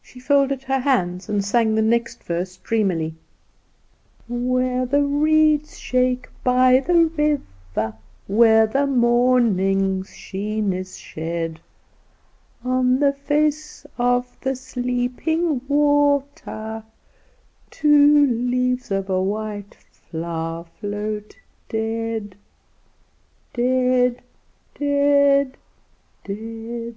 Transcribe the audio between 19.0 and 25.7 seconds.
a white flower float dead. Dead, Dead,